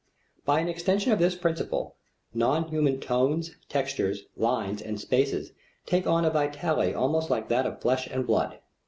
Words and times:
By 0.45 0.59
an 0.61 0.67
extension 0.67 1.11
of 1.11 1.19
this 1.19 1.35
principle, 1.35 1.93
non 2.33 2.69
human 2.69 2.99
tones, 2.99 3.55
textures, 3.69 4.23
lines, 4.35 4.81
and 4.81 4.99
spaces 4.99 5.51
take 5.85 6.07
on 6.07 6.25
a 6.25 6.31
vitality 6.31 6.95
almost 6.95 7.29
like 7.29 7.49
that 7.49 7.67
of 7.67 7.81
flesh 7.81 8.07
and 8.07 8.25
blood. 8.25 8.57